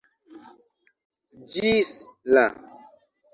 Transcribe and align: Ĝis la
Ĝis 1.51 1.93
la 2.33 2.47